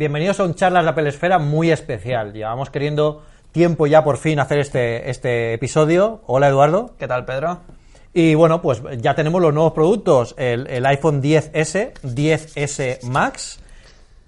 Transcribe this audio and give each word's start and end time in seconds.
Bienvenidos 0.00 0.40
a 0.40 0.44
un 0.44 0.54
charlas 0.54 0.84
de 0.84 0.88
Apple 0.88 1.10
Esfera 1.10 1.38
muy 1.38 1.70
especial. 1.70 2.32
Llevamos 2.32 2.70
queriendo 2.70 3.20
tiempo 3.52 3.86
ya 3.86 4.02
por 4.02 4.16
fin 4.16 4.40
hacer 4.40 4.58
este, 4.58 5.10
este 5.10 5.52
episodio. 5.52 6.22
Hola 6.26 6.48
Eduardo. 6.48 6.94
¿Qué 6.98 7.06
tal, 7.06 7.26
Pedro? 7.26 7.60
Y 8.14 8.34
bueno, 8.34 8.62
pues 8.62 8.80
ya 8.96 9.14
tenemos 9.14 9.42
los 9.42 9.52
nuevos 9.52 9.74
productos, 9.74 10.34
el, 10.38 10.66
el 10.68 10.86
iPhone 10.86 11.22
10S, 11.22 11.92
10S 12.02 13.02
Max, 13.02 13.60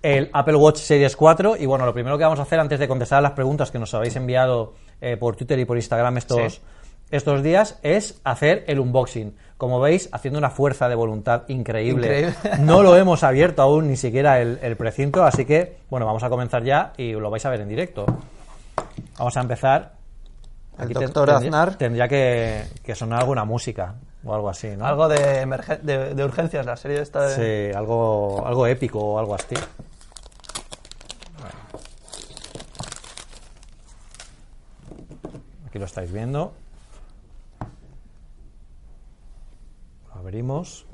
el 0.02 0.29
Apple 0.34 0.56
Watch 0.56 0.77
Series 0.77 1.16
4 1.16 1.56
y 1.56 1.64
bueno, 1.64 1.86
lo 1.86 1.95
primero 1.95 2.18
que 2.18 2.25
vamos 2.25 2.41
a 2.41 2.43
hacer 2.43 2.61
antes 2.61 2.79
de 2.79 2.86
contestar 2.86 3.20
a 3.20 3.23
las 3.23 3.32
preguntas 3.32 3.70
que 3.70 3.79
nos 3.79 3.95
habéis 3.95 4.14
enviado 4.16 4.75
eh, 5.00 5.16
por 5.16 5.36
Twitter 5.36 5.59
y 5.59 5.64
por 5.64 5.79
Instagram 5.79 6.18
estos, 6.18 6.52
Sí. 6.52 6.61
Estos 7.12 7.42
días 7.42 7.79
es 7.82 8.20
hacer 8.24 8.64
el 8.66 8.80
unboxing. 8.80 9.36
Como 9.56 9.78
veis, 9.78 10.08
haciendo 10.10 10.38
una 10.38 10.50
fuerza 10.50 10.88
de 10.88 10.96
voluntad 10.96 11.45
increíble. 11.46 12.28
Increíble. 12.28 12.58
No 12.64 12.82
lo 12.82 12.96
hemos 12.96 13.22
abierto 13.22 13.62
aún 13.62 13.86
ni 13.86 13.96
siquiera 13.96 14.40
el, 14.40 14.58
el 14.60 14.77
precinto, 14.77 15.23
así 15.23 15.45
que 15.45 15.77
bueno, 15.88 16.04
vamos 16.04 16.24
a 16.24 16.28
comenzar 16.28 16.64
ya 16.64 16.92
y 16.96 17.12
lo 17.12 17.30
vais 17.30 17.46
a 17.46 17.51
ver 17.51 17.60
en 17.60 17.68
directo. 17.68 18.04
Vamos 19.18 19.37
a 19.37 19.40
empezar. 19.40 19.92
El 20.80 20.88
te- 20.88 20.95
doctor 20.95 21.30
Aznar. 21.30 21.77
Tendría 21.77 22.09
que, 22.09 22.64
que 22.82 22.95
sonar 22.96 23.20
alguna 23.20 23.45
música 23.45 23.95
o 24.24 24.34
algo 24.34 24.48
así, 24.48 24.68
¿no? 24.76 24.84
Algo 24.87 25.06
de, 25.09 25.46
de, 25.82 26.15
de 26.15 26.24
urgencias, 26.24 26.65
la 26.66 26.76
serie 26.76 27.01
esta 27.01 27.26
de... 27.26 27.70
Sí, 27.70 27.76
algo, 27.76 28.45
algo 28.45 28.66
épico 28.66 28.98
o 28.98 29.18
algo 29.18 29.34
así. 29.34 29.54
Bueno. 31.38 31.54
Aquí 35.68 35.79
lo 35.79 35.84
estáis 35.84 36.10
viendo. 36.12 36.54
Abrimos. 40.32 40.86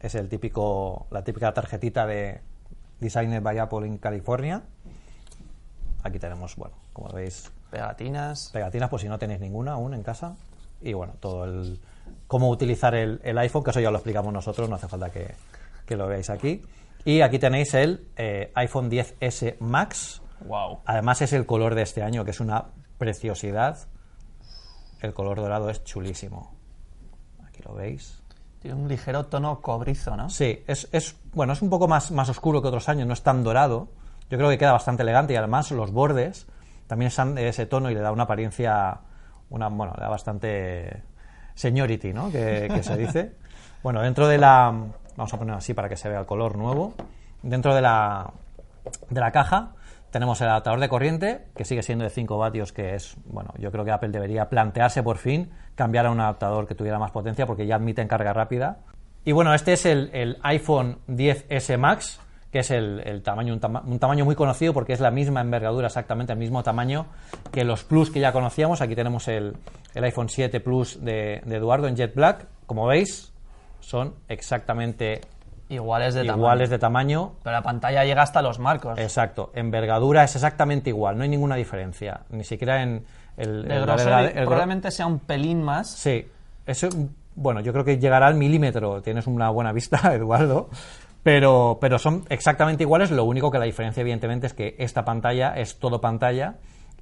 Es 0.00 0.16
el 0.16 0.28
típico, 0.28 1.06
la 1.12 1.22
típica 1.22 1.54
tarjetita 1.54 2.06
de 2.06 2.40
Designed 2.98 3.40
by 3.40 3.56
Apple 3.56 3.86
en 3.86 3.98
California. 3.98 4.62
Aquí 6.02 6.18
tenemos, 6.18 6.56
bueno, 6.56 6.74
como 6.92 7.10
veis, 7.10 7.52
Pegatinas. 7.70 8.50
pegatinas 8.52 8.90
por 8.90 9.00
si 9.00 9.08
no 9.08 9.16
tenéis 9.16 9.40
ninguna 9.40 9.72
aún 9.74 9.94
en 9.94 10.02
casa 10.02 10.36
y 10.80 10.92
bueno 10.92 11.14
todo 11.18 11.44
el 11.44 11.80
cómo 12.26 12.48
utilizar 12.50 12.94
el, 12.94 13.20
el 13.24 13.38
iPhone 13.38 13.64
que 13.64 13.70
eso 13.70 13.80
ya 13.80 13.90
lo 13.90 13.96
explicamos 13.96 14.32
nosotros 14.32 14.68
no 14.68 14.76
hace 14.76 14.86
falta 14.86 15.10
que, 15.10 15.34
que 15.86 15.96
lo 15.96 16.06
veáis 16.06 16.30
aquí 16.30 16.62
y 17.04 17.20
aquí 17.22 17.40
tenéis 17.40 17.74
el 17.74 18.06
eh, 18.16 18.52
iPhone 18.54 18.90
10s 18.90 19.56
Max 19.58 20.20
Wow. 20.46 20.82
además 20.84 21.22
es 21.22 21.32
el 21.32 21.46
color 21.46 21.74
de 21.74 21.82
este 21.82 22.02
año 22.02 22.24
que 22.24 22.30
es 22.30 22.38
una 22.38 22.66
preciosidad 22.98 23.88
el 25.00 25.12
color 25.12 25.38
dorado 25.38 25.68
es 25.68 25.82
chulísimo 25.82 26.54
lo 27.64 27.74
veis 27.74 28.22
Tiene 28.60 28.76
un 28.76 28.88
ligero 28.88 29.26
tono 29.26 29.60
cobrizo, 29.60 30.16
¿no? 30.16 30.30
Sí, 30.30 30.62
es, 30.66 30.88
es 30.92 31.16
bueno, 31.32 31.52
es 31.52 31.62
un 31.62 31.70
poco 31.70 31.88
más, 31.88 32.10
más 32.10 32.28
oscuro 32.28 32.62
que 32.62 32.68
otros 32.68 32.88
años, 32.88 33.06
no 33.06 33.12
es 33.12 33.22
tan 33.22 33.42
dorado. 33.42 33.88
Yo 34.30 34.38
creo 34.38 34.48
que 34.50 34.58
queda 34.58 34.72
bastante 34.72 35.02
elegante 35.02 35.34
y 35.34 35.36
además 35.36 35.70
los 35.70 35.92
bordes 35.92 36.46
también 36.86 37.08
están 37.08 37.34
de 37.34 37.48
ese 37.48 37.66
tono 37.66 37.90
y 37.90 37.94
le 37.94 38.00
da 38.00 38.12
una 38.12 38.24
apariencia, 38.24 39.00
una, 39.50 39.68
bueno, 39.68 39.94
le 39.96 40.02
da 40.02 40.08
bastante 40.08 41.02
seniority, 41.54 42.12
¿no? 42.12 42.30
Que, 42.30 42.70
que 42.72 42.82
se 42.82 42.96
dice. 42.96 43.32
Bueno, 43.84 44.00
dentro 44.00 44.26
de 44.26 44.38
la, 44.38 44.72
vamos 45.14 45.34
a 45.34 45.38
poner 45.38 45.54
así 45.54 45.74
para 45.74 45.90
que 45.90 45.96
se 45.98 46.08
vea 46.08 46.18
el 46.18 46.24
color 46.24 46.56
nuevo. 46.56 46.94
Dentro 47.42 47.74
de 47.74 47.82
la, 47.82 48.32
de 49.10 49.20
la 49.20 49.30
caja 49.30 49.72
tenemos 50.14 50.40
el 50.40 50.48
adaptador 50.48 50.78
de 50.78 50.88
corriente, 50.88 51.46
que 51.56 51.64
sigue 51.64 51.82
siendo 51.82 52.04
de 52.04 52.10
5 52.10 52.38
vatios, 52.38 52.72
que 52.72 52.94
es, 52.94 53.16
bueno, 53.26 53.50
yo 53.58 53.72
creo 53.72 53.84
que 53.84 53.90
Apple 53.90 54.10
debería 54.10 54.48
plantearse 54.48 55.02
por 55.02 55.18
fin 55.18 55.50
cambiar 55.74 56.06
a 56.06 56.12
un 56.12 56.20
adaptador 56.20 56.68
que 56.68 56.76
tuviera 56.76 57.00
más 57.00 57.10
potencia, 57.10 57.46
porque 57.46 57.66
ya 57.66 57.74
admiten 57.74 58.06
carga 58.06 58.32
rápida. 58.32 58.78
Y 59.24 59.32
bueno, 59.32 59.52
este 59.54 59.72
es 59.72 59.84
el, 59.86 60.10
el 60.14 60.38
iPhone 60.44 60.98
10S 61.08 61.76
Max, 61.78 62.20
que 62.52 62.60
es 62.60 62.70
el, 62.70 63.00
el 63.04 63.22
tamaño, 63.24 63.52
un, 63.52 63.58
tama- 63.58 63.82
un 63.84 63.98
tamaño 63.98 64.24
muy 64.24 64.36
conocido 64.36 64.72
porque 64.72 64.92
es 64.92 65.00
la 65.00 65.10
misma 65.10 65.40
envergadura, 65.40 65.88
exactamente 65.88 66.32
el 66.32 66.38
mismo 66.38 66.62
tamaño 66.62 67.06
que 67.50 67.64
los 67.64 67.82
Plus 67.82 68.10
que 68.12 68.20
ya 68.20 68.30
conocíamos. 68.32 68.80
Aquí 68.82 68.94
tenemos 68.94 69.26
el, 69.26 69.56
el 69.94 70.04
iPhone 70.04 70.28
7 70.28 70.60
Plus 70.60 71.04
de 71.04 71.42
Eduardo 71.46 71.88
en 71.88 71.96
Jet 71.96 72.14
Black. 72.14 72.46
Como 72.66 72.86
veis, 72.86 73.32
son 73.80 74.14
exactamente 74.28 75.20
Iguales 75.68 76.14
de 76.14 76.24
iguales 76.24 76.68
tamaño. 76.68 76.70
de 76.70 76.78
tamaño, 76.78 77.32
Pero 77.42 77.56
la 77.56 77.62
pantalla 77.62 78.04
llega 78.04 78.22
hasta 78.22 78.42
los 78.42 78.58
marcos. 78.58 78.98
Exacto, 78.98 79.50
envergadura 79.54 80.24
es 80.24 80.34
exactamente 80.34 80.90
igual, 80.90 81.16
no 81.16 81.22
hay 81.22 81.28
ninguna 81.28 81.56
diferencia, 81.56 82.20
ni 82.30 82.44
siquiera 82.44 82.82
en 82.82 83.04
el, 83.36 83.66
de 83.66 83.76
el- 83.76 84.44
probablemente 84.44 84.90
sea 84.90 85.06
un 85.06 85.18
pelín 85.20 85.62
más. 85.62 85.90
Sí, 85.90 86.26
eso, 86.66 86.88
bueno, 87.34 87.60
yo 87.60 87.72
creo 87.72 87.84
que 87.84 87.98
llegará 87.98 88.26
al 88.26 88.34
milímetro, 88.34 89.00
tienes 89.02 89.26
una 89.26 89.48
buena 89.50 89.72
vista, 89.72 89.98
Eduardo, 90.14 90.68
pero, 91.22 91.78
pero 91.80 91.98
son 91.98 92.24
exactamente 92.28 92.82
iguales, 92.82 93.10
lo 93.10 93.24
único 93.24 93.50
que 93.50 93.58
la 93.58 93.64
diferencia 93.64 94.02
evidentemente 94.02 94.46
es 94.46 94.52
que 94.54 94.76
esta 94.78 95.04
pantalla 95.04 95.54
es 95.56 95.78
todo 95.78 96.00
pantalla 96.00 96.56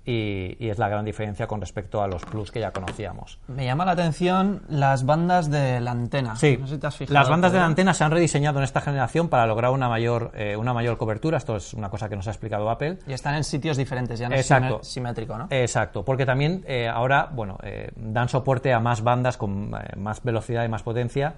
y, 0.05 0.57
y 0.59 0.69
es 0.71 0.79
la 0.79 0.89
gran 0.89 1.05
diferencia 1.05 1.47
con 1.47 1.61
respecto 1.61 2.03
a 2.03 2.09
los 2.09 2.25
Plus 2.25 2.51
que 2.51 2.61
ya 2.61 2.73
conocíamos. 2.73 3.39
Me 3.49 3.65
llama 3.65 3.85
la 3.85 3.93
atención 3.93 4.63
las 4.69 5.05
bandas 5.07 5.51
de 5.51 5.81
la 5.81 5.93
antena. 5.93 6.37
Sí, 6.37 6.57
No 6.61 6.67
sé 6.67 6.75
si 6.75 6.81
te 6.81 6.87
has 6.87 6.97
fijado, 6.97 7.15
las 7.15 7.29
bandas 7.29 7.53
de 7.53 7.59
la 7.59 7.67
antena 7.67 7.95
se 7.95 8.05
han 8.05 8.11
rediseñado 8.11 8.59
en 8.59 8.65
esta 8.65 8.81
generación 8.81 9.29
para 9.29 9.47
lograr 9.47 9.71
una 9.71 9.89
mayor, 9.89 10.33
eh, 10.35 10.57
una 10.57 10.73
mayor 10.75 10.97
cobertura, 10.99 11.39
esto 11.39 11.57
es 11.57 11.75
una 11.75 11.89
cosa 11.91 12.09
que 12.09 12.17
nos 12.17 12.27
ha 12.27 12.31
explicado 12.31 12.69
Apple. 12.71 12.99
Y 13.07 13.13
están 13.13 13.35
en 13.35 13.45
sitios 13.45 13.77
diferentes, 13.77 14.19
ya 14.19 14.29
no 14.29 14.35
Exacto. 14.35 14.81
es 14.83 14.89
simétrico, 14.89 15.37
¿no? 15.39 15.47
Exacto, 15.51 16.05
porque 16.05 16.27
también 16.27 16.65
eh, 16.67 16.89
ahora, 16.89 17.29
bueno, 17.33 17.59
eh, 17.63 17.91
dan 17.97 18.29
soporte 18.29 18.73
a 18.73 18.81
más 18.81 19.03
bandas 19.03 19.37
con 19.37 19.75
eh, 19.75 19.97
más 19.97 20.23
velocidad 20.23 20.65
y 20.65 20.69
más 20.69 20.83
potencia. 20.83 21.34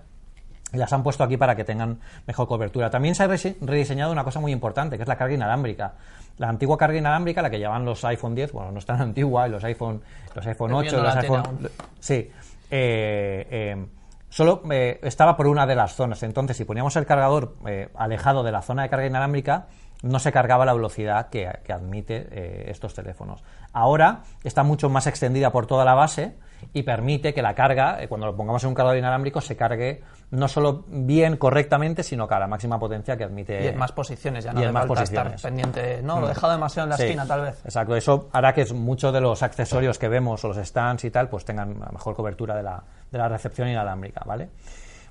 Y 0.74 0.78
las 0.78 0.92
han 0.92 1.02
puesto 1.02 1.24
aquí 1.24 1.36
para 1.36 1.54
que 1.54 1.64
tengan 1.64 1.98
mejor 2.26 2.48
cobertura. 2.48 2.90
También 2.90 3.14
se 3.14 3.22
ha 3.22 3.26
rediseñado 3.28 4.12
una 4.12 4.24
cosa 4.24 4.40
muy 4.40 4.52
importante, 4.52 4.96
que 4.96 5.02
es 5.02 5.08
la 5.08 5.16
carga 5.16 5.34
inalámbrica. 5.34 5.94
La 6.38 6.48
antigua 6.48 6.76
carga 6.76 6.98
inalámbrica, 6.98 7.42
la 7.42 7.50
que 7.50 7.58
llevaban 7.58 7.84
los 7.84 8.04
iPhone 8.04 8.34
10, 8.34 8.52
bueno, 8.52 8.72
no 8.72 8.78
es 8.78 8.86
tan 8.86 9.00
antigua, 9.00 9.46
y 9.46 9.50
los 9.50 9.62
iPhone, 9.64 10.02
los 10.34 10.46
iPhone 10.46 10.70
Estoy 10.70 10.86
8, 10.86 10.90
viendo 10.90 11.02
los 11.02 11.16
iPhone... 11.16 11.42
aún. 11.46 11.70
Sí. 12.00 12.30
eh, 12.70 13.46
eh, 13.50 13.86
solo 14.28 14.62
eh, 14.70 14.98
estaba 15.02 15.36
por 15.36 15.46
una 15.46 15.66
de 15.66 15.76
las 15.76 15.94
zonas. 15.94 16.22
Entonces, 16.22 16.56
si 16.56 16.64
poníamos 16.64 16.96
el 16.96 17.06
cargador 17.06 17.56
alejado 17.94 18.42
de 18.42 18.52
la 18.52 18.62
zona 18.62 18.82
de 18.82 18.88
carga 18.88 19.06
inalámbrica, 19.06 19.66
no 20.02 20.18
se 20.18 20.32
cargaba 20.32 20.66
la 20.66 20.74
velocidad 20.74 21.28
que, 21.28 21.48
que 21.64 21.72
admite 21.72 22.70
estos 22.70 22.94
teléfonos. 22.94 23.42
Ahora 23.72 24.22
está 24.42 24.62
mucho 24.64 24.90
más 24.90 25.06
extendida 25.06 25.50
por 25.50 25.66
toda 25.66 25.84
la 25.84 25.94
base 25.94 26.34
y 26.72 26.82
permite 26.82 27.32
que 27.32 27.42
la 27.42 27.54
carga, 27.54 27.98
cuando 28.08 28.26
lo 28.26 28.36
pongamos 28.36 28.62
en 28.64 28.70
un 28.70 28.74
cargador 28.74 28.98
inalámbrico, 28.98 29.40
se 29.40 29.56
cargue 29.56 30.02
no 30.34 30.48
solo 30.48 30.84
bien, 30.88 31.36
correctamente, 31.36 32.02
sino 32.02 32.26
que 32.28 32.34
a 32.34 32.38
la 32.40 32.46
máxima 32.46 32.78
potencia 32.78 33.16
que 33.16 33.24
admite. 33.24 33.64
y 33.64 33.68
en 33.68 33.76
más 33.78 33.92
posiciones, 33.92 34.44
ya 34.44 34.52
no 34.52 34.60
y 34.60 34.64
en 34.64 34.72
más 34.72 34.82
falta 34.86 35.00
posiciones. 35.00 35.34
estar 35.34 35.50
pendiente. 35.50 36.00
No, 36.02 36.20
lo 36.20 36.26
he 36.26 36.28
dejado 36.30 36.52
demasiado 36.52 36.86
en 36.86 36.90
la 36.90 36.96
Sí, 36.96 37.02
esquina, 37.04 37.26
tal 37.26 37.42
vez. 37.42 37.60
Exacto, 37.64 37.96
eso 37.96 38.28
hará 38.32 38.52
que 38.52 38.64
muchos 38.74 39.12
de 39.12 39.20
los 39.20 39.42
accesorios 39.42 39.98
que 39.98 40.08
vemos 40.08 40.44
o 40.44 40.48
los 40.48 40.56
stands 40.56 41.04
y 41.04 41.10
tal, 41.10 41.28
pues 41.28 41.44
tengan 41.44 41.76
una 41.76 41.86
mejor 41.92 42.14
cobertura 42.14 42.56
de 42.56 42.62
la, 42.62 42.82
de 43.10 43.18
la 43.18 43.28
recepción 43.28 43.68
inalámbrica, 43.68 44.22
¿vale? 44.26 44.48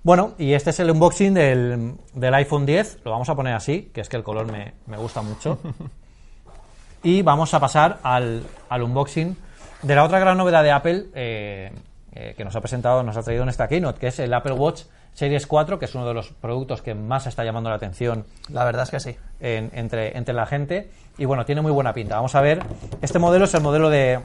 Bueno, 0.03 0.33
y 0.37 0.53
este 0.53 0.71
es 0.71 0.79
el 0.81 0.91
unboxing 0.91 1.33
del, 1.33 1.95
del 2.13 2.33
iPhone 2.33 2.65
10, 2.65 2.99
lo 3.05 3.11
vamos 3.11 3.29
a 3.29 3.35
poner 3.35 3.53
así, 3.55 3.89
que 3.93 4.01
es 4.01 4.09
que 4.09 4.17
el 4.17 4.23
color 4.23 4.51
me, 4.51 4.73
me 4.87 4.97
gusta 4.97 5.21
mucho. 5.21 5.59
y 7.03 7.21
vamos 7.21 7.53
a 7.53 7.59
pasar 7.59 7.99
al, 8.03 8.43
al 8.69 8.81
unboxing 8.83 9.35
de 9.81 9.95
la 9.95 10.03
otra 10.03 10.19
gran 10.19 10.37
novedad 10.37 10.63
de 10.63 10.71
Apple 10.71 11.05
eh, 11.13 11.71
eh, 12.13 12.33
que 12.37 12.43
nos 12.45 12.55
ha 12.55 12.61
presentado, 12.61 13.03
nos 13.03 13.17
ha 13.17 13.23
traído 13.23 13.43
en 13.43 13.49
esta 13.49 13.67
keynote, 13.67 13.99
que 13.99 14.07
es 14.07 14.19
el 14.19 14.33
Apple 14.33 14.53
Watch 14.53 14.83
Series 15.13 15.45
4, 15.47 15.77
que 15.79 15.85
es 15.85 15.95
uno 15.95 16.07
de 16.07 16.13
los 16.13 16.29
productos 16.29 16.81
que 16.81 16.95
más 16.95 17.27
está 17.27 17.43
llamando 17.43 17.69
la 17.69 17.75
atención 17.75 18.25
La 18.49 18.63
verdad 18.65 18.83
es 18.83 18.89
que 18.91 18.99
sí. 18.99 19.15
en- 19.39 19.69
entre, 19.73 20.17
entre 20.17 20.33
la 20.33 20.45
gente 20.45 20.89
y 21.17 21.25
bueno, 21.25 21.45
tiene 21.45 21.61
muy 21.61 21.71
buena 21.71 21.93
pinta. 21.93 22.15
Vamos 22.15 22.33
a 22.35 22.41
ver, 22.41 22.63
este 23.01 23.19
modelo 23.19 23.45
es 23.45 23.53
el 23.53 23.61
modelo 23.61 23.89
de, 23.91 24.19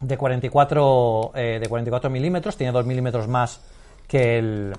de 0.00 0.16
44 0.16 1.32
eh, 1.34 1.58
de 1.60 1.68
44 1.68 2.08
milímetros, 2.10 2.56
tiene 2.56 2.72
2 2.72 2.86
milímetros 2.86 3.28
más 3.28 3.60
que, 4.06 4.38
el, 4.38 4.74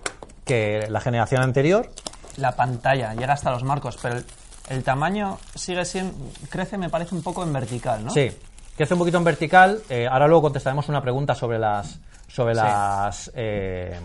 que 0.45 0.87
la 0.89 0.99
generación 1.01 1.41
anterior. 1.43 1.89
La 2.37 2.55
pantalla 2.55 3.13
llega 3.13 3.33
hasta 3.33 3.51
los 3.51 3.63
marcos, 3.63 3.97
pero 4.01 4.15
el, 4.15 4.25
el 4.69 4.83
tamaño 4.83 5.37
sigue 5.53 5.85
siendo. 5.85 6.15
crece, 6.49 6.77
me 6.77 6.89
parece, 6.89 7.13
un 7.13 7.21
poco 7.21 7.43
en 7.43 7.53
vertical, 7.53 8.03
¿no? 8.05 8.09
Sí, 8.11 8.31
crece 8.75 8.93
un 8.95 8.99
poquito 8.99 9.17
en 9.19 9.23
vertical. 9.25 9.81
eh, 9.89 10.07
ahora 10.09 10.25
luego 10.27 10.43
contestaremos 10.43 10.89
una 10.89 11.01
pregunta 11.01 11.35
sobre 11.35 11.59
las 11.59 11.99
sobre 12.27 12.53
Sí. 12.55 12.61
las 12.61 13.31
eh, 13.35 13.99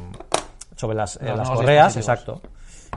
sobre 0.77 0.97
las, 0.97 1.17
eh, 1.17 1.35
las 1.37 1.51
correas, 1.51 1.97
exacto. 1.97 2.41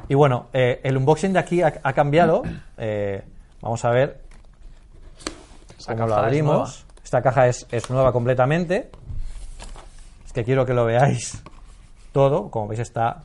Y 0.07 0.15
bueno, 0.15 0.47
eh, 0.53 0.79
el 0.83 0.97
unboxing 0.97 1.33
de 1.33 1.39
aquí 1.39 1.61
ha, 1.61 1.73
ha 1.81 1.93
cambiado. 1.93 2.43
eh, 2.77 3.23
vamos 3.61 3.83
a 3.85 3.89
ver 3.89 4.21
cómo 5.85 6.07
lo 6.07 6.13
es 6.17 6.23
abrimos. 6.23 6.85
Esta 7.03 7.21
caja 7.21 7.47
es, 7.47 7.65
es 7.71 7.89
nueva 7.89 8.11
completamente. 8.11 8.91
Es 10.25 10.33
que 10.33 10.43
quiero 10.43 10.65
que 10.65 10.73
lo 10.73 10.85
veáis 10.85 11.41
todo. 12.11 12.49
Como 12.49 12.67
veis 12.67 12.81
está, 12.81 13.23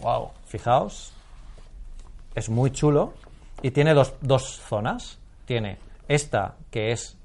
Wow. 0.00 0.30
fijaos, 0.46 1.12
es 2.34 2.48
muy 2.50 2.70
chulo 2.70 3.14
y 3.62 3.70
tiene 3.70 3.94
dos, 3.94 4.14
dos 4.20 4.60
zonas. 4.60 5.18
Tiene 5.46 5.78
esta 6.08 6.54
que 6.70 6.92
es 6.92 7.16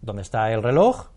donde 0.00 0.22
está 0.22 0.50
el 0.52 0.62
reloj 0.62 1.08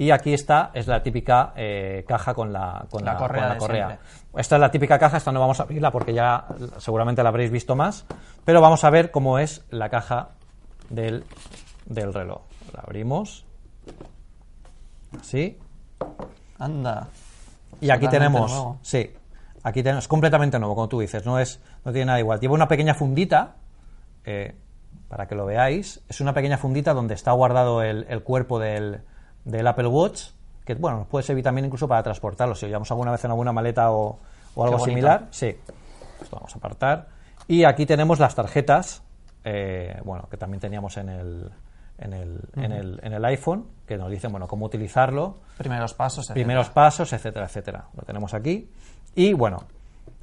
Y 0.00 0.12
aquí 0.12 0.32
está, 0.32 0.70
es 0.72 0.86
la 0.86 1.02
típica 1.02 1.52
eh, 1.54 2.06
caja 2.08 2.32
con 2.32 2.54
la, 2.54 2.86
con 2.88 3.04
La 3.04 3.12
la, 3.12 3.18
correa 3.18 3.40
con 3.42 3.48
la 3.50 3.58
correa. 3.58 3.98
Esta 4.34 4.56
es 4.56 4.60
la 4.60 4.70
típica 4.70 4.98
caja, 4.98 5.18
esta 5.18 5.30
no 5.30 5.40
vamos 5.40 5.60
a 5.60 5.64
abrirla 5.64 5.90
porque 5.90 6.14
ya 6.14 6.46
seguramente 6.78 7.22
la 7.22 7.28
habréis 7.28 7.50
visto 7.50 7.76
más, 7.76 8.06
pero 8.46 8.62
vamos 8.62 8.82
a 8.84 8.88
ver 8.88 9.10
cómo 9.10 9.38
es 9.38 9.62
la 9.68 9.90
caja 9.90 10.30
del, 10.88 11.26
del 11.84 12.14
reloj. 12.14 12.40
La 12.72 12.80
abrimos. 12.80 13.44
Así. 15.20 15.58
Anda. 16.58 17.08
Y 17.82 17.90
aquí 17.90 18.08
tenemos, 18.08 18.50
nuevo. 18.50 18.78
sí, 18.80 19.12
aquí 19.62 19.82
tenemos, 19.82 20.04
es 20.04 20.08
completamente 20.08 20.58
nuevo, 20.58 20.76
como 20.76 20.88
tú 20.88 21.00
dices, 21.00 21.26
no 21.26 21.38
es, 21.38 21.60
no 21.84 21.92
tiene 21.92 22.06
nada 22.06 22.20
igual. 22.20 22.40
Lleva 22.40 22.54
una 22.54 22.68
pequeña 22.68 22.94
fundita, 22.94 23.56
eh, 24.24 24.56
para 25.08 25.28
que 25.28 25.34
lo 25.34 25.44
veáis, 25.44 26.02
es 26.08 26.22
una 26.22 26.32
pequeña 26.32 26.56
fundita 26.56 26.94
donde 26.94 27.12
está 27.12 27.32
guardado 27.32 27.82
el, 27.82 28.06
el 28.08 28.22
cuerpo 28.22 28.58
del, 28.58 29.02
del 29.44 29.66
Apple 29.66 29.86
Watch, 29.88 30.28
que 30.64 30.74
bueno, 30.74 30.98
nos 30.98 31.06
puede 31.08 31.22
servir 31.24 31.42
también 31.44 31.64
incluso 31.66 31.88
para 31.88 32.02
transportarlo, 32.02 32.54
si 32.54 32.66
lo 32.66 32.68
llevamos 32.68 32.90
alguna 32.90 33.10
vez 33.12 33.24
en 33.24 33.30
alguna 33.30 33.52
maleta 33.52 33.90
o, 33.92 34.18
o 34.54 34.64
algo 34.64 34.78
similar, 34.78 35.26
sí. 35.30 35.56
Esto 36.22 36.36
vamos 36.36 36.54
a 36.54 36.58
apartar. 36.58 37.08
Y 37.48 37.64
aquí 37.64 37.86
tenemos 37.86 38.18
las 38.20 38.34
tarjetas, 38.34 39.02
eh, 39.44 39.98
bueno, 40.04 40.28
que 40.30 40.36
también 40.36 40.60
teníamos 40.60 40.96
en 40.98 41.08
el, 41.08 41.50
en 41.98 42.12
el, 42.12 42.40
en 42.56 42.72
el, 42.72 43.00
en 43.02 43.12
el 43.14 43.24
iPhone, 43.24 43.66
que 43.86 43.96
nos 43.96 44.10
dicen, 44.10 44.30
bueno, 44.30 44.46
cómo 44.46 44.66
utilizarlo, 44.66 45.38
Primeros 45.58 45.94
pasos. 45.94 46.26
etcétera. 46.26 46.34
primeros 46.34 46.70
pasos, 46.70 47.12
etcétera, 47.12 47.46
etcétera. 47.46 47.84
Lo 47.96 48.02
tenemos 48.02 48.34
aquí. 48.34 48.70
Y 49.14 49.32
bueno, 49.32 49.64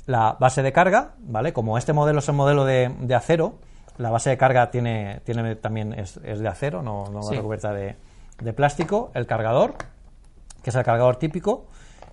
la 0.06 0.38
base 0.40 0.62
de 0.64 0.72
carga, 0.72 1.16
¿vale? 1.20 1.52
Como 1.52 1.78
este 1.78 1.92
modelo 1.94 2.20
es 2.20 2.30
el 2.30 2.36
modelo 2.36 2.64
de, 2.64 2.96
de 3.02 3.16
acero, 3.16 3.56
la 3.98 4.12
base 4.12 4.30
de 4.30 4.38
carga 4.38 4.70
tiene, 4.70 5.22
tiene 5.26 5.56
también 5.56 5.92
es, 5.94 6.18
es 6.24 6.40
de 6.40 6.48
acero, 6.48 6.82
no, 6.84 7.06
no 7.12 7.24
Sí. 7.24 7.36
recubierta 7.36 7.74
de, 7.74 7.98
de 8.42 8.54
plástico. 8.54 9.12
El 9.14 9.26
cargador, 9.28 9.76
que 10.64 10.70
es 10.70 10.76
el 10.76 10.84
cargador 10.84 11.18
típico, 11.18 11.68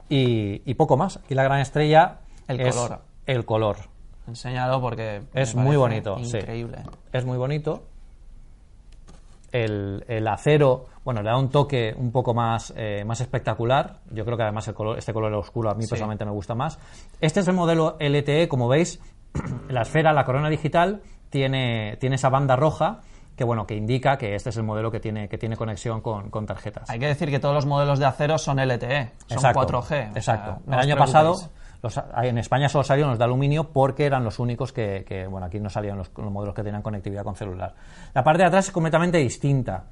y, 0.09 0.63
y 0.71 0.75
poco 0.75 0.97
más. 0.97 1.17
Aquí 1.19 1.35
la 1.35 1.43
gran 1.45 1.61
estrella 1.61 2.19
El 2.49 2.61
es 2.61 2.75
color. 2.77 3.01
el 3.27 3.45
color. 3.45 3.77
Enséñalo 4.27 4.81
porque. 4.81 5.23
Es 5.35 5.55
muy 5.55 5.77
bonito, 5.77 6.19
sí. 6.25 6.39
Increíble. 6.39 6.79
Es 7.13 7.25
muy 7.25 7.37
bonito. 7.39 7.83
El, 9.53 10.05
el 10.09 10.27
acero, 10.27 10.87
bueno, 11.05 11.23
le 11.23 11.31
da 11.31 11.39
un 11.39 11.49
toque 11.49 11.95
un 11.97 12.11
poco 12.11 12.35
más, 12.35 12.73
eh, 12.77 13.05
más 13.05 13.21
espectacular. 13.21 14.01
Yo 14.11 14.25
creo 14.25 14.37
que 14.37 14.43
además 14.43 14.67
el 14.67 14.75
color, 14.75 14.99
este 14.99 15.13
color 15.13 15.33
oscuro 15.35 15.71
a 15.71 15.75
mí 15.75 15.85
Sí. 15.85 15.91
personalmente 15.91 16.25
me 16.25 16.33
gusta 16.33 16.57
más. 16.57 16.79
Este 17.21 17.39
es 17.41 17.47
el 17.49 17.55
modelo 17.55 17.97
LTE, 18.01 18.49
como 18.49 18.67
veis, 18.67 19.01
la 19.69 19.83
esfera, 19.83 20.13
la 20.13 20.25
corona 20.25 20.49
digital, 20.51 21.03
tiene, 21.31 21.97
tiene 22.01 22.17
esa 22.17 22.31
banda 22.31 22.57
roja 22.57 23.01
que 23.37 23.45
bueno, 23.45 23.67
que 23.67 23.75
indica 23.75 24.17
que 24.17 24.35
este 24.35 24.51
es 24.51 24.57
el 24.57 24.63
modelo 24.63 24.91
que 24.91 25.01
tiene, 25.01 25.29
que 25.29 25.39
tiene 25.39 25.57
conexión 25.57 26.01
con, 26.01 26.31
con 26.31 26.47
tarjetas. 26.47 26.89
Hay 26.91 26.99
que 26.99 27.07
decir 27.07 27.31
que 27.31 27.39
todos 27.41 27.55
los 27.55 27.67
modelos 27.67 27.99
de 27.99 28.07
acero 28.07 28.39
son 28.39 28.59
LTE. 28.59 29.11
Son 29.27 29.39
Exacto, 29.39 29.61
4G. 29.67 29.81
o 29.81 29.83
sea, 29.83 30.07
Exacto. 30.15 30.63
no 30.67 30.75
el 30.75 30.81
año 30.81 30.97
pasado, 30.97 31.37
los- 31.83 32.01
en 32.23 32.39
España 32.39 32.69
solo 32.69 32.85
salieron 32.85 33.11
los 33.11 33.19
de 33.19 33.25
aluminio 33.25 33.65
porque 33.73 34.07
eran 34.07 34.25
los 34.25 34.39
únicos 34.39 34.73
que, 34.73 35.05
que, 35.07 35.27
bueno, 35.27 35.47
aquí 35.47 35.59
no 35.61 35.69
salían 35.69 35.99
los, 35.99 36.11
los 36.17 36.31
modelos 36.31 36.55
que 36.55 36.63
tenían 36.63 36.83
conectividad 36.83 37.25
con 37.25 37.35
celular. 37.35 37.75
La 38.15 38.23
parte 38.25 38.43
de 38.43 38.49
atrás 38.49 38.67
es 38.67 38.71
completamente 38.73 39.19
distinta. 39.19 39.85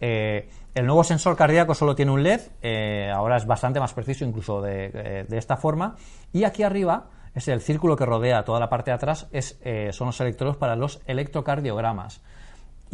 Eh, 0.00 0.48
el 0.74 0.86
nuevo 0.86 1.04
sensor 1.04 1.36
cardíaco 1.36 1.74
solo 1.74 1.94
tiene 1.94 2.10
un 2.12 2.22
LED, 2.22 2.40
eh, 2.62 3.10
ahora 3.14 3.36
es 3.36 3.46
bastante 3.46 3.78
más 3.80 3.92
preciso 3.94 4.24
incluso 4.24 4.60
de, 4.62 4.88
de- 4.90 5.24
de 5.24 5.38
esta 5.38 5.56
forma. 5.56 5.96
Y 6.32 6.44
aquí 6.44 6.62
arriba 6.62 7.06
es 7.34 7.48
el 7.48 7.60
círculo 7.60 7.96
que 7.96 8.06
rodea 8.06 8.44
toda 8.44 8.60
la 8.60 8.68
parte 8.68 8.90
de 8.90 8.94
atrás, 8.96 9.26
es, 9.32 9.58
eh, 9.64 9.90
son 9.92 10.06
los 10.08 10.20
electrodos 10.20 10.56
para 10.56 10.76
los 10.76 11.00
electrocardiogramas. 11.06 12.22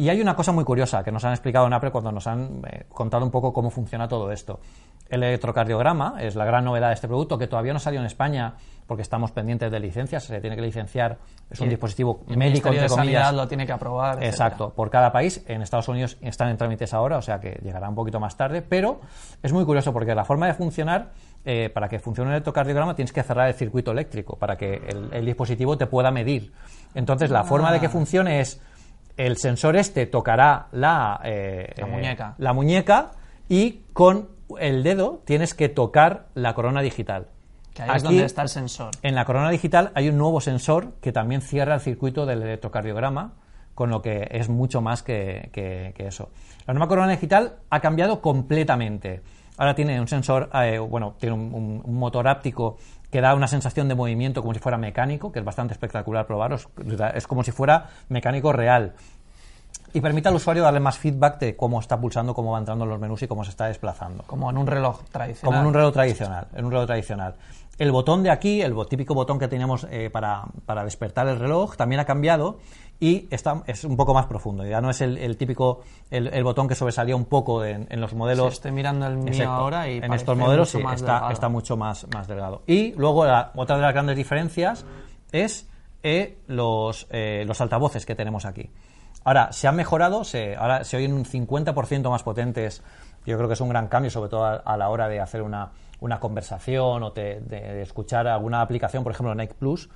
Y 0.01 0.09
hay 0.09 0.19
una 0.19 0.35
cosa 0.35 0.51
muy 0.51 0.63
curiosa 0.63 1.03
que 1.03 1.11
nos 1.11 1.23
han 1.25 1.33
explicado 1.33 1.67
en 1.67 1.73
Apple 1.73 1.91
cuando 1.91 2.11
nos 2.11 2.25
han 2.25 2.63
eh, 2.67 2.85
contado 2.89 3.23
un 3.23 3.29
poco 3.29 3.53
cómo 3.53 3.69
funciona 3.69 4.07
todo 4.07 4.31
esto. 4.31 4.59
El 5.07 5.21
electrocardiograma 5.21 6.15
es 6.19 6.35
la 6.35 6.43
gran 6.43 6.65
novedad 6.65 6.87
de 6.87 6.95
este 6.95 7.07
producto 7.07 7.37
que 7.37 7.45
todavía 7.45 7.71
no 7.71 7.77
salió 7.77 7.99
en 7.99 8.07
España 8.07 8.55
porque 8.87 9.03
estamos 9.03 9.31
pendientes 9.31 9.71
de 9.71 9.79
licencias, 9.79 10.23
se 10.23 10.41
tiene 10.41 10.55
que 10.55 10.63
licenciar, 10.63 11.19
es 11.51 11.59
un 11.59 11.67
Y 11.67 11.69
dispositivo 11.69 12.21
el 12.27 12.35
médico, 12.37 12.69
entre 12.69 12.81
de 12.81 12.89
Sanidad 12.89 13.25
comillas. 13.27 13.33
lo 13.35 13.47
tiene 13.47 13.67
que 13.67 13.73
aprobar. 13.73 14.13
etcétera. 14.13 14.29
Exacto, 14.31 14.73
por 14.73 14.89
cada 14.89 15.11
país. 15.11 15.43
En 15.47 15.61
Estados 15.61 15.87
Unidos 15.87 16.17
están 16.21 16.49
en 16.49 16.57
trámites 16.57 16.95
ahora, 16.95 17.17
o 17.17 17.21
sea 17.21 17.39
que 17.39 17.59
llegará 17.63 17.87
un 17.87 17.93
poquito 17.93 18.19
más 18.19 18.35
tarde, 18.35 18.63
pero 18.63 19.01
es 19.43 19.53
muy 19.53 19.65
curioso 19.65 19.93
porque 19.93 20.15
la 20.15 20.25
forma 20.25 20.47
de 20.47 20.55
funcionar, 20.55 21.11
eh, 21.45 21.69
para 21.71 21.87
que 21.87 21.99
funcione 21.99 22.31
el 22.31 22.37
electrocardiograma, 22.37 22.95
tienes 22.95 23.13
que 23.13 23.21
cerrar 23.21 23.49
el 23.49 23.53
circuito 23.53 23.91
eléctrico 23.91 24.35
para 24.35 24.57
que 24.57 24.81
el, 24.87 25.09
el 25.13 25.25
dispositivo 25.27 25.77
te 25.77 25.85
pueda 25.85 26.09
medir. 26.09 26.51
Entonces, 26.95 27.29
la 27.29 27.43
forma 27.43 27.71
de 27.71 27.79
que 27.79 27.87
funcione 27.87 28.39
es 28.41 28.59
el 29.17 29.37
sensor 29.37 29.75
este 29.75 30.05
tocará 30.05 30.67
la, 30.71 31.19
eh, 31.23 31.73
La 31.77 31.87
eh, 31.87 31.89
muñeca. 31.89 32.35
la 32.37 32.53
muñeca 32.53 33.11
y 33.49 33.81
con 33.93 34.29
el 34.59 34.83
dedo 34.83 35.21
tienes 35.25 35.53
que 35.53 35.69
tocar 35.69 36.27
la 36.33 36.53
corona 36.53 36.81
digital. 36.81 37.27
Que 37.73 37.83
ahí 37.83 37.89
es 37.89 37.95
Aquí- 37.95 38.03
donde 38.03 38.25
está 38.25 38.41
el 38.41 38.49
sensor. 38.49 38.91
en 39.01 39.15
la 39.15 39.23
corona 39.25 39.49
digital 39.49 39.91
hay 39.95 40.09
un 40.09 40.17
nuevo 40.17 40.41
sensor 40.41 40.93
que 41.01 41.11
también 41.11 41.41
cierra 41.41 41.73
el 41.75 41.79
circuito 41.81 42.25
del 42.25 42.41
electrocardiograma, 42.41 43.33
con 43.75 43.89
lo 43.89 44.01
que 44.01 44.27
es 44.31 44.49
mucho 44.49 44.81
más 44.81 45.03
que, 45.03 45.49
que- 45.53 45.93
que 45.95 46.07
eso. 46.07 46.29
La 46.67 46.73
nueva 46.73 46.87
corona 46.89 47.09
digital 47.11 47.53
ha 47.69 47.79
cambiado 47.79 48.21
completamente. 48.21 49.21
Ahora 49.57 49.75
tiene 49.75 49.99
un 50.01 50.07
sensor, 50.07 50.49
eh, 50.53 50.79
bueno, 50.79 51.15
tiene 51.19 51.35
un, 51.35 51.53
un- 51.53 51.81
un 51.83 51.95
motor 51.97 52.27
áptico 52.27 52.77
que 53.11 53.21
da 53.21 53.35
una 53.35 53.47
sensación 53.47 53.87
de 53.89 53.95
movimiento 53.95 54.41
como 54.41 54.53
si 54.53 54.59
fuera 54.59 54.77
mecánico, 54.77 55.31
que 55.31 55.39
es 55.39 55.45
bastante 55.45 55.73
espectacular 55.73 56.25
probaros. 56.25 56.69
Es 57.13 57.27
como 57.27 57.43
si 57.43 57.51
fuera 57.51 57.89
mecánico 58.09 58.53
real. 58.53 58.93
Y 59.93 60.01
permite 60.01 60.29
al 60.29 60.35
usuario 60.35 60.63
darle 60.63 60.79
más 60.79 60.97
feedback 60.97 61.39
de 61.39 61.55
cómo 61.55 61.79
está 61.79 61.99
pulsando, 61.99 62.33
cómo 62.33 62.51
va 62.51 62.59
entrando 62.59 62.85
en 62.85 62.89
los 62.91 62.99
menús 62.99 63.21
y 63.23 63.27
cómo 63.27 63.43
se 63.43 63.49
está 63.51 63.65
desplazando. 63.67 64.23
Como 64.25 64.49
en 64.49 64.57
un 64.57 64.67
reloj 64.67 65.01
tradicional. 65.11 65.45
Como 65.45 65.59
en 65.61 65.67
un 65.67 65.73
reloj 65.73 65.93
tradicional, 65.93 66.47
en 66.55 66.65
un 66.65 66.71
reloj 66.71 66.85
tradicional. 66.87 67.35
El 67.77 67.91
botón 67.91 68.21
de 68.23 68.29
aquí, 68.29 68.61
el 68.61 68.75
típico 68.87 69.13
botón 69.15 69.39
que 69.39 69.47
teníamos 69.47 69.87
eh, 69.89 70.09
para, 70.11 70.43
para 70.65 70.83
despertar 70.83 71.27
el 71.27 71.39
reloj, 71.39 71.75
también 71.75 71.99
ha 71.99 72.05
cambiado 72.05 72.59
y 72.99 73.27
está, 73.31 73.63
es 73.65 73.83
un 73.83 73.97
poco 73.97 74.13
más 74.13 74.27
profundo. 74.27 74.63
Ya 74.65 74.79
no 74.81 74.91
es 74.91 75.01
el, 75.01 75.17
el 75.17 75.35
típico, 75.35 75.81
el, 76.11 76.27
el 76.27 76.43
botón 76.43 76.67
que 76.67 76.75
sobresalía 76.75 77.15
un 77.15 77.25
poco 77.25 77.65
en, 77.65 77.87
en 77.89 77.99
los 77.99 78.11
Sí, 78.11 78.15
modelos. 78.15 78.53
estoy 78.53 78.71
mirando 78.71 79.07
el 79.07 79.17
mío 79.17 79.29
Exacto. 79.33 79.51
ahora 79.51 79.89
y 79.89 79.97
en 79.97 80.13
estos 80.13 80.37
modelos 80.37 80.69
sí, 80.69 80.79
está, 80.93 81.49
mucho 81.49 81.75
más, 81.75 82.05
más 82.13 82.27
delgado. 82.27 82.61
Y 82.67 82.93
luego 82.93 83.25
la- 83.25 83.51
otra 83.55 83.77
de 83.77 83.81
las 83.81 83.93
grandes 83.93 84.15
diferencias 84.15 84.85
es 85.31 85.67
eh, 86.03 86.37
los, 86.47 87.07
eh, 87.09 87.43
los 87.47 87.59
altavoces 87.61 88.05
que 88.05 88.13
tenemos 88.15 88.45
aquí. 88.45 88.69
Ahora, 89.23 89.51
se 89.51 89.67
han 89.67 89.75
mejorado, 89.75 90.23
se, 90.23 90.55
ahora 90.55 90.83
se 90.83 90.97
oyen 90.97 91.13
un 91.13 91.25
50% 91.25 92.09
más 92.09 92.23
potentes. 92.23 92.81
Yo 93.25 93.37
creo 93.37 93.47
que 93.47 93.53
es 93.53 93.61
un 93.61 93.69
gran 93.69 93.87
cambio, 93.87 94.09
sobre 94.09 94.29
todo 94.29 94.45
a, 94.65 94.77
la 94.77 94.89
hora 94.89 95.07
de 95.07 95.19
hacer 95.19 95.43
una, 95.43 95.69
una 95.99 96.19
conversación 96.19 97.03
o 97.03 97.11
te- 97.11 97.39
de, 97.41 97.59
de 97.61 97.81
escuchar 97.83 98.27
alguna 98.27 98.61
aplicación, 98.61 99.03
por 99.03 99.11
ejemplo, 99.11 99.35
Nike 99.35 99.53
Plus. 99.53 99.89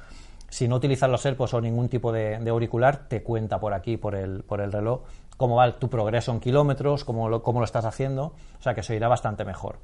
Si 0.48 0.68
no 0.68 0.76
utilizas 0.76 1.10
los 1.10 1.26
AirPods 1.26 1.56
o 1.56 1.62
ningún 1.62 1.90
tipo 1.90 2.12
de, 2.12 2.36
auricular, 2.50 3.08
te 3.08 3.24
cuenta 3.24 3.60
por 3.60 3.74
aquí, 3.74 3.98
por 3.98 4.14
el, 4.14 4.44
por 4.44 4.62
el 4.62 4.72
reloj, 4.72 5.02
cómo 5.38 5.56
va 5.56 5.72
tu 5.80 5.90
progreso 5.90 6.32
en 6.32 6.40
kilómetros, 6.40 7.04
cómo 7.04 7.28
lo, 7.28 7.42
cómo 7.42 7.60
lo 7.60 7.66
estás 7.66 7.86
haciendo. 7.86 8.34
O 8.60 8.62
sea 8.62 8.76
que 8.76 8.84
se 8.84 8.94
oirá 8.94 9.08
bastante 9.08 9.44
mejor. 9.44 9.80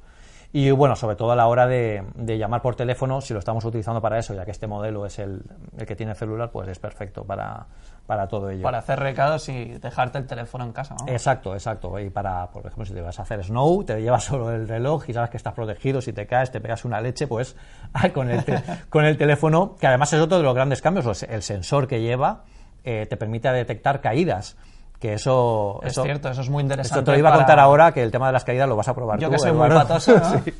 Y 0.54 0.70
bueno, 0.70 0.94
sobre 0.96 1.16
todo 1.16 1.32
a 1.32 1.36
la 1.36 1.46
hora 1.46 1.66
de, 1.66 2.04
de 2.14 2.36
llamar 2.36 2.60
por 2.60 2.76
teléfono, 2.76 3.22
si 3.22 3.32
lo 3.32 3.38
estamos 3.38 3.64
utilizando 3.64 4.02
para 4.02 4.18
eso, 4.18 4.34
ya 4.34 4.44
que 4.44 4.50
este 4.50 4.66
modelo 4.66 5.06
es 5.06 5.18
el, 5.18 5.42
el 5.78 5.86
que 5.86 5.96
tiene 5.96 6.14
celular, 6.14 6.50
pues 6.50 6.68
es 6.68 6.78
perfecto 6.78 7.24
para, 7.24 7.66
para 8.06 8.28
todo 8.28 8.50
ello. 8.50 8.62
Para 8.62 8.78
hacer 8.78 8.98
recados 9.00 9.48
y 9.48 9.64
dejarte 9.78 10.18
el 10.18 10.26
teléfono 10.26 10.64
en 10.64 10.72
casa, 10.72 10.94
¿no? 11.00 11.10
Exacto, 11.10 11.54
exacto. 11.54 11.98
Y 11.98 12.10
para, 12.10 12.50
por 12.50 12.66
ejemplo, 12.66 12.84
si 12.84 12.92
te 12.92 13.00
vas 13.00 13.18
a 13.18 13.22
hacer 13.22 13.42
snow, 13.42 13.82
te 13.84 14.02
llevas 14.02 14.24
solo 14.26 14.50
el 14.52 14.68
reloj 14.68 15.08
y 15.08 15.14
sabes 15.14 15.30
que 15.30 15.38
estás 15.38 15.54
protegido. 15.54 16.02
Si 16.02 16.12
te 16.12 16.26
caes, 16.26 16.50
te 16.50 16.60
pegas 16.60 16.84
una 16.84 17.00
leche, 17.00 17.26
pues 17.26 17.56
ah, 17.94 18.10
con 18.10 18.28
el, 18.30 18.44
te- 18.44 18.62
con 18.90 19.06
el 19.06 19.16
teléfono, 19.16 19.76
que 19.80 19.86
además 19.86 20.12
es 20.12 20.20
otro 20.20 20.36
de 20.36 20.42
los 20.42 20.54
grandes 20.54 20.82
cambios, 20.82 21.22
el 21.22 21.42
sensor 21.42 21.88
que 21.88 22.02
lleva 22.02 22.44
eh, 22.84 23.06
te 23.08 23.16
permite 23.16 23.48
detectar 23.52 24.02
caídas. 24.02 24.58
Que 25.02 25.14
eso. 25.14 25.80
Es 25.82 25.90
eso- 25.92 26.04
cierto, 26.04 26.28
eso 26.30 26.42
es 26.42 26.48
muy 26.48 26.62
interesante. 26.62 27.00
Esto 27.00 27.04
te 27.04 27.10
lo 27.10 27.18
iba 27.18 27.28
a 27.28 27.32
para- 27.32 27.42
contar 27.44 27.58
ahora, 27.58 27.90
que 27.92 28.04
el 28.04 28.12
tema 28.12 28.28
de 28.28 28.32
las 28.34 28.44
caídas 28.44 28.68
lo 28.68 28.76
vas 28.76 28.86
a 28.86 28.94
probar 28.94 29.18
Yo 29.18 29.26
tú, 29.26 29.32
que 29.32 29.38
soy 29.40 29.50
muy 29.50 29.68
patoso, 29.68 30.14
¿no? 30.16 30.40
Sí. 30.44 30.54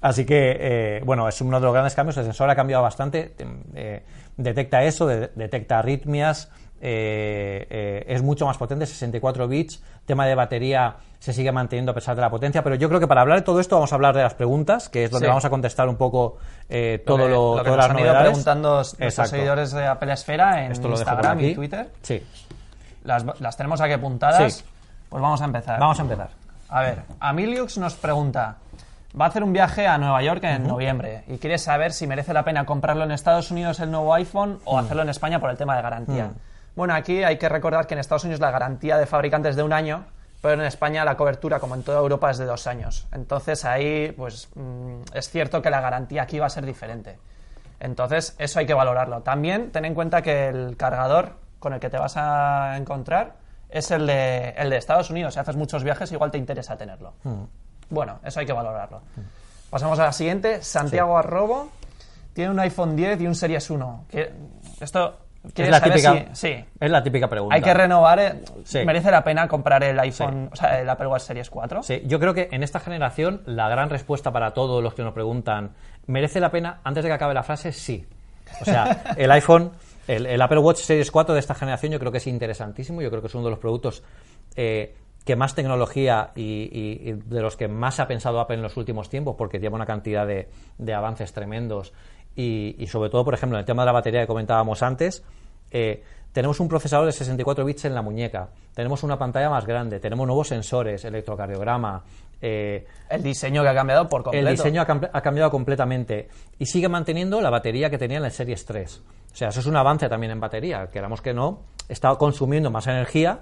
Así 0.00 0.26
que, 0.26 0.56
eh, 0.58 1.02
bueno, 1.04 1.28
es 1.28 1.40
uno 1.40 1.60
de 1.60 1.66
los 1.66 1.72
grandes 1.72 1.94
cambios. 1.94 2.16
El 2.16 2.24
sensor 2.24 2.50
ha 2.50 2.56
cambiado 2.56 2.82
bastante. 2.82 3.32
eh, 3.76 4.02
detecta 4.36 4.82
eso, 4.82 5.06
de- 5.06 5.30
detecta 5.36 5.78
arritmias. 5.78 6.50
eh, 6.82 7.66
eh, 7.68 8.04
es 8.08 8.22
mucho 8.22 8.46
más 8.46 8.56
potente, 8.56 8.86
64 8.86 9.46
bits. 9.46 9.82
Tema 10.06 10.26
de 10.26 10.34
batería 10.34 10.96
se 11.18 11.34
sigue 11.34 11.52
manteniendo 11.52 11.92
a 11.92 11.94
pesar 11.94 12.16
de 12.16 12.22
la 12.22 12.30
potencia. 12.30 12.64
Pero 12.64 12.74
yo 12.74 12.88
creo 12.88 12.98
que 12.98 13.06
para 13.06 13.20
hablar 13.20 13.38
de 13.40 13.44
todo 13.44 13.60
esto 13.60 13.76
vamos 13.76 13.92
a 13.92 13.96
hablar 13.96 14.16
de 14.16 14.22
las 14.22 14.32
preguntas, 14.32 14.88
que 14.88 15.04
es 15.04 15.10
donde 15.10 15.26
Sí. 15.26 15.28
vamos 15.28 15.44
a 15.44 15.50
contestar 15.50 15.88
un 15.90 15.96
poco 15.96 16.38
eh, 16.70 16.96
Lo 17.00 17.04
todo 17.04 17.24
que- 17.26 17.30
lo, 17.30 17.56
lo 17.58 17.62
que 17.62 17.68
todas 17.70 17.76
nos 17.76 17.76
las 17.76 17.90
han 17.90 17.96
ido 17.98 18.06
novedades. 18.06 18.28
preguntando 18.30 18.74
nuestros 18.76 19.00
Exacto. 19.02 19.30
seguidores 19.30 19.72
de 19.72 19.86
Apple 19.86 20.12
Esfera 20.12 20.64
en 20.64 20.72
Esto 20.72 20.88
lo 20.88 20.94
Instagram 20.94 21.40
y 21.40 21.54
Twitter. 21.54 21.88
Sí. 22.02 22.22
Las, 23.04 23.24
las 23.40 23.56
tenemos 23.56 23.80
aquí 23.80 23.92
apuntadas. 23.92 24.52
Sí. 24.52 24.64
Pues 25.08 25.22
vamos 25.22 25.42
a 25.42 25.44
empezar. 25.44 25.80
Vamos 25.80 25.98
a 25.98 26.02
empezar. 26.02 26.28
A 26.68 26.82
ver, 26.82 27.02
Amiliux 27.18 27.78
nos 27.78 27.94
pregunta, 27.94 28.56
va 29.20 29.24
a 29.24 29.28
hacer 29.28 29.42
un 29.42 29.52
viaje 29.52 29.88
a 29.88 29.98
Nueva 29.98 30.22
York 30.22 30.44
en 30.44 30.66
noviembre 30.66 31.24
y 31.26 31.38
quiere 31.38 31.58
saber 31.58 31.92
si 31.92 32.06
merece 32.06 32.32
la 32.32 32.44
pena 32.44 32.64
comprarlo 32.64 33.02
en 33.02 33.10
Estados 33.10 33.50
Unidos 33.50 33.80
el 33.80 33.90
nuevo 33.90 34.14
iPhone 34.14 34.60
o 34.64 34.78
hacerlo 34.78 35.02
en 35.02 35.08
España 35.08 35.40
por 35.40 35.50
el 35.50 35.56
tema 35.56 35.74
de 35.74 35.82
garantía. 35.82 36.30
Bueno, 36.76 36.94
aquí 36.94 37.24
hay 37.24 37.36
que 37.38 37.48
recordar 37.48 37.88
que 37.88 37.94
en 37.94 38.00
Estados 38.00 38.22
Unidos 38.22 38.40
la 38.40 38.52
garantía 38.52 38.96
de 38.98 39.06
fabricante 39.06 39.48
es 39.48 39.56
de 39.56 39.64
un 39.64 39.72
año, 39.72 40.04
pero 40.40 40.54
en 40.54 40.66
España 40.66 41.04
la 41.04 41.16
cobertura, 41.16 41.58
como 41.58 41.74
en 41.74 41.82
toda 41.82 41.98
Europa, 41.98 42.30
es 42.30 42.38
de 42.38 42.46
dos 42.46 42.68
años. 42.68 43.08
Entonces 43.10 43.64
ahí, 43.64 44.12
pues 44.12 44.48
mm, 44.54 45.02
es 45.12 45.28
cierto 45.28 45.60
que 45.60 45.70
la 45.70 45.80
garantía 45.80 46.22
aquí 46.22 46.38
va 46.38 46.46
a 46.46 46.50
ser 46.50 46.64
diferente. 46.64 47.18
Entonces, 47.80 48.36
eso 48.38 48.60
hay 48.60 48.66
que 48.66 48.74
valorarlo. 48.74 49.22
También 49.22 49.72
ten 49.72 49.86
en 49.86 49.94
cuenta 49.94 50.22
que 50.22 50.48
el 50.48 50.76
cargador 50.76 51.32
con 51.60 51.72
el 51.72 51.78
que 51.78 51.88
te 51.90 51.96
vas 51.98 52.16
a 52.16 52.76
encontrar 52.76 53.34
es 53.68 53.92
el 53.92 54.04
de, 54.08 54.48
el 54.58 54.68
de 54.70 54.76
Estados 54.78 55.10
Unidos. 55.10 55.34
Si 55.34 55.38
haces 55.40 55.54
muchos 55.54 55.84
viajes, 55.84 56.10
igual 56.10 56.32
te 56.32 56.38
interesa 56.38 56.76
tenerlo. 56.76 57.12
Mm. 57.22 57.42
Bueno, 57.90 58.18
eso 58.24 58.40
hay 58.40 58.46
que 58.46 58.52
valorarlo. 58.52 59.00
Pasamos 59.70 59.96
a 60.00 60.04
la 60.06 60.12
siguiente. 60.12 60.62
Santiago 60.62 61.16
Arrobo 61.16 61.70
tiene 62.32 62.50
un 62.50 62.58
iPhone 62.58 62.96
10 62.96 63.20
y 63.20 63.26
un 63.28 63.34
Series 63.36 63.70
1. 63.70 64.04
Que- 64.10 64.32
Esto 64.80 65.18
Es 65.54 65.68
la, 65.70 65.78
saber 65.78 65.94
típica, 65.94 66.34
si- 66.34 66.48
sí. 66.48 66.64
es 66.80 66.90
la 66.90 67.02
típica 67.02 67.28
pregunta. 67.28 67.54
Hay 67.54 67.62
que 67.62 67.72
renovar. 67.72 68.18
eh, 68.18 68.42
Sí. 68.64 68.84
¿Merece 68.84 69.10
la 69.10 69.22
pena 69.24 69.46
comprar 69.48 69.82
el 69.84 69.98
iPhone, 70.00 70.50
o 70.52 70.56
sea, 70.56 70.80
el 70.80 70.88
Apple 70.90 71.06
Watch 71.06 71.22
Series 71.22 71.48
4? 71.50 71.82
Sí, 71.82 72.02
yo 72.06 72.18
creo 72.20 72.34
que 72.34 72.48
en 72.52 72.62
esta 72.62 72.80
generación 72.80 73.42
la 73.46 73.68
gran 73.68 73.88
respuesta 73.90 74.32
para 74.32 74.52
todos 74.52 74.82
los 74.82 74.94
que 74.94 75.02
nos 75.02 75.14
preguntan, 75.14 75.70
¿merece 76.06 76.40
la 76.40 76.50
pena? 76.50 76.80
Antes 76.84 77.04
de 77.04 77.10
que 77.10 77.14
acabe 77.14 77.34
la 77.34 77.42
frase, 77.42 77.72
sí. 77.72 78.06
O 78.60 78.64
sea, 78.64 79.14
el 79.16 79.30
iPhone, 79.30 79.70
el, 80.06 80.26
el 80.26 80.42
Apple 80.42 80.58
Watch 80.58 80.78
Series 80.78 81.10
4 81.10 81.34
de 81.34 81.40
esta 81.40 81.54
generación 81.54 81.92
yo 81.92 81.98
creo 81.98 82.12
que 82.12 82.18
es 82.18 82.26
interesantísimo, 82.26 83.02
yo 83.02 83.10
creo 83.10 83.20
que 83.20 83.28
es 83.28 83.34
uno 83.34 83.44
de 83.44 83.50
los 83.50 83.58
productos 83.58 84.02
eh, 84.56 84.94
que 85.24 85.36
más 85.36 85.54
tecnología 85.54 86.32
y, 86.34 87.12
de 87.12 87.40
los 87.42 87.56
que 87.56 87.68
más 87.68 88.00
ha 88.00 88.08
pensado 88.08 88.40
Apple 88.40 88.56
en 88.56 88.62
los 88.62 88.76
últimos 88.76 89.10
tiempos, 89.10 89.36
porque 89.36 89.58
lleva 89.58 89.76
una 89.76 89.86
cantidad 89.86 90.26
de, 90.26 90.94
avances 90.94 91.32
tremendos 91.32 91.92
y 92.34 92.86
sobre 92.86 93.10
todo, 93.10 93.24
por 93.24 93.34
ejemplo, 93.34 93.58
en 93.58 93.60
el 93.60 93.66
tema 93.66 93.82
de 93.82 93.86
la 93.86 93.92
batería 93.92 94.22
que 94.22 94.26
comentábamos 94.26 94.82
antes, 94.82 95.22
eh, 95.70 96.02
tenemos 96.32 96.60
un 96.60 96.68
procesador 96.68 97.06
de 97.06 97.12
64 97.12 97.64
bits 97.64 97.84
en 97.86 97.94
la 97.94 98.02
muñeca, 98.02 98.48
tenemos 98.74 99.02
una 99.02 99.18
pantalla 99.18 99.50
más 99.50 99.66
grande, 99.66 99.98
tenemos 99.98 100.26
nuevos 100.26 100.48
sensores, 100.48 101.04
electrocardiograma, 101.04 102.02
eh, 102.40 102.86
El 103.08 103.22
diseño 103.22 103.62
que 103.62 103.68
ha 103.68 103.74
cambiado 103.74 104.08
por 104.08 104.22
completo. 104.22 104.48
el 104.48 104.56
diseño 104.56 104.80
ha, 104.82 104.86
cam- 104.86 105.10
ha 105.12 105.20
cambiado 105.20 105.50
completamente 105.50 106.28
y 106.58 106.66
sigue 106.66 106.88
manteniendo 106.88 107.40
la 107.40 107.50
batería 107.50 107.90
que 107.90 107.98
tenía 107.98 108.18
en 108.18 108.24
el 108.24 108.30
Series 108.30 108.64
3. 108.64 109.02
O 109.32 109.36
sea, 109.36 109.48
eso 109.48 109.60
es 109.60 109.66
un 109.66 109.76
avance 109.76 110.08
también 110.08 110.32
en 110.32 110.40
batería. 110.40 110.88
Queramos 110.88 111.20
que 111.20 111.34
no, 111.34 111.60
está 111.88 112.14
consumiendo 112.16 112.70
más 112.70 112.86
energía, 112.86 113.40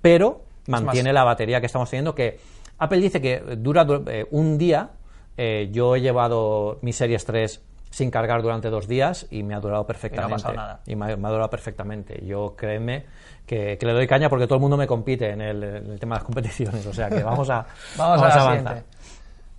pero 0.00 0.42
mantiene 0.68 1.12
la 1.12 1.24
batería 1.24 1.60
que 1.60 1.66
estamos 1.66 1.90
teniendo. 1.90 2.14
Que 2.14 2.38
Apple 2.78 2.98
dice 3.00 3.20
que 3.20 3.40
dura 3.58 3.84
du- 3.84 4.04
eh, 4.08 4.26
un 4.30 4.56
día. 4.58 4.90
Eh, 5.38 5.68
yo 5.72 5.96
he 5.96 6.00
llevado 6.00 6.78
mi 6.82 6.92
Series 6.92 7.24
3 7.24 7.62
sin 7.96 8.10
cargar 8.10 8.42
durante 8.42 8.68
dos 8.68 8.86
días 8.86 9.26
y 9.30 9.42
me 9.42 9.54
ha 9.54 9.58
durado 9.60 9.86
perfectamente. 9.86 10.34
pasado 10.34 10.52
nada. 10.54 10.80
Y 10.84 10.94
me 10.94 11.10
ha, 11.14 11.16
me 11.16 11.28
ha 11.28 11.30
durado 11.30 11.48
perfectamente. 11.48 12.22
Yo 12.26 12.54
créeme 12.54 13.06
que, 13.46 13.78
que 13.78 13.86
le 13.86 13.94
doy 13.94 14.06
caña 14.06 14.28
porque 14.28 14.46
todo 14.46 14.56
el 14.56 14.60
mundo 14.60 14.76
me 14.76 14.86
compite 14.86 15.30
en 15.30 15.40
el, 15.40 15.64
en 15.64 15.90
el 15.92 15.98
tema 15.98 16.16
de 16.16 16.18
las 16.18 16.24
competiciones. 16.24 16.84
O 16.84 16.92
sea 16.92 17.08
que 17.08 17.22
vamos 17.22 17.48
a, 17.48 17.64
Vamos, 17.96 18.20
a 18.20 18.28
la 18.28 18.34
avanzar. 18.34 18.58
siguiente. 18.58 18.86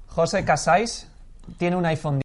José 0.09 0.45
Casais 0.45 1.09
tiene 1.57 1.77
un 1.77 1.85
iPhone 1.87 2.15